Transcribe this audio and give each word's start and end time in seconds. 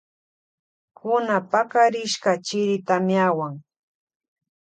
Kuna 0.97 1.35
pakarishka 1.51 2.31
chiri 2.45 2.75
tamiawan. 2.87 3.53